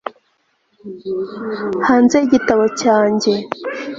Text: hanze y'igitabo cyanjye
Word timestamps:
hanze 1.87 2.15
y'igitabo 2.17 2.63
cyanjye 2.81 3.33